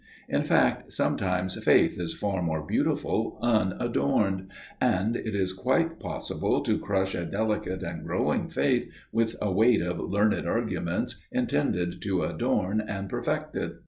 In 0.27 0.41
fact, 0.41 0.91
sometimes 0.91 1.63
faith 1.63 1.99
is 1.99 2.15
far 2.17 2.41
more 2.41 2.65
beautiful 2.65 3.37
unadorned, 3.39 4.49
and 4.81 5.15
it 5.15 5.35
is 5.35 5.53
quite 5.53 5.99
possible 5.99 6.61
to 6.61 6.79
crush 6.79 7.13
a 7.13 7.23
delicate 7.23 7.83
and 7.83 8.03
growing 8.03 8.49
faith 8.49 8.91
with 9.11 9.35
a 9.39 9.51
weight 9.51 9.83
of 9.83 9.99
learned 9.99 10.47
arguments 10.47 11.23
intended 11.31 12.01
to 12.01 12.23
adorn 12.23 12.81
and 12.81 13.09
perfect 13.09 13.55
it. 13.55 13.73